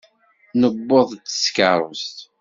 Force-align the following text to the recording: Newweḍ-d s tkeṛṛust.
Newweḍ-d 0.59 1.21
s 1.33 1.35
tkeṛṛust. 1.45 2.17